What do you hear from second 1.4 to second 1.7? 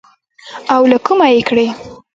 کړې.